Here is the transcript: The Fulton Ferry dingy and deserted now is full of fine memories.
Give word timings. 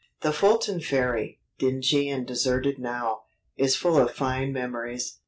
The 0.21 0.33
Fulton 0.33 0.79
Ferry 0.81 1.39
dingy 1.59 2.09
and 2.09 2.25
deserted 2.25 2.79
now 2.79 3.25
is 3.55 3.75
full 3.75 3.99
of 3.99 4.09
fine 4.11 4.51
memories. 4.51 5.19